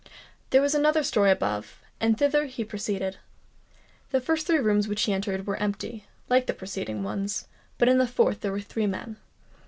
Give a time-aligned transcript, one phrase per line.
[0.49, 3.17] There was another storey above; and thither he proceeded.
[4.09, 7.99] The first three rooms which he entered were empty, like the preceding ones; but in
[7.99, 9.17] the fourth there were three men.